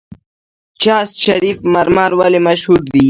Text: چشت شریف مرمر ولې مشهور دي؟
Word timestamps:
چشت 0.81 1.15
شریف 1.25 1.57
مرمر 1.73 2.11
ولې 2.19 2.39
مشهور 2.47 2.79
دي؟ 2.91 2.99